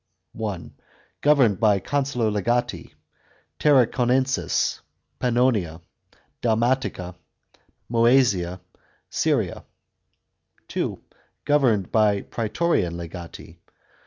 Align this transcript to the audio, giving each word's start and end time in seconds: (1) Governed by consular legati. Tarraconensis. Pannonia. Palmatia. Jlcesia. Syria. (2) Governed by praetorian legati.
(1) 0.31 0.73
Governed 1.21 1.59
by 1.59 1.77
consular 1.79 2.31
legati. 2.31 2.91
Tarraconensis. 3.59 4.79
Pannonia. 5.19 5.79
Palmatia. 6.41 7.13
Jlcesia. 7.87 8.59
Syria. 9.11 9.63
(2) 10.69 10.99
Governed 11.45 11.91
by 11.91 12.21
praetorian 12.21 12.95
legati. 12.97 13.59